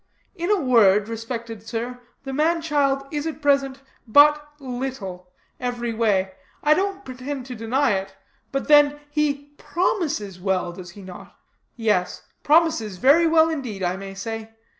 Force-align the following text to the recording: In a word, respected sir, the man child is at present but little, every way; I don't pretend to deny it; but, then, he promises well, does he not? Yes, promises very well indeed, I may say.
In 0.33 0.49
a 0.49 0.59
word, 0.59 1.07
respected 1.07 1.61
sir, 1.61 1.99
the 2.23 2.33
man 2.33 2.59
child 2.63 3.03
is 3.11 3.27
at 3.27 3.39
present 3.39 3.83
but 4.07 4.43
little, 4.59 5.29
every 5.59 5.93
way; 5.93 6.31
I 6.63 6.73
don't 6.73 7.05
pretend 7.05 7.45
to 7.45 7.55
deny 7.55 7.91
it; 7.91 8.15
but, 8.51 8.67
then, 8.67 8.99
he 9.11 9.53
promises 9.59 10.39
well, 10.39 10.71
does 10.71 10.89
he 10.89 11.03
not? 11.03 11.35
Yes, 11.75 12.23
promises 12.41 12.97
very 12.97 13.27
well 13.27 13.47
indeed, 13.47 13.83
I 13.83 13.95
may 13.95 14.15
say. 14.15 14.55